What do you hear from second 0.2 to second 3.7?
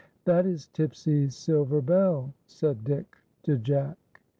"That is Tipsy's silver bell," said Dick to